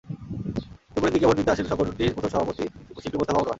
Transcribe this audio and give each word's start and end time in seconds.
দুপুরের 0.93 1.13
দিকে 1.15 1.25
ভোট 1.27 1.37
দিতে 1.39 1.51
আসেন 1.53 1.65
সংগঠনটির 1.71 2.13
প্রথম 2.15 2.31
সভাপতি 2.33 2.63
শিল্পী 3.01 3.17
মুস্তাফা 3.19 3.37
মনোয়ার। 3.37 3.49